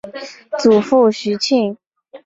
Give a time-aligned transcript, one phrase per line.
[0.57, 1.77] 祖父徐庆。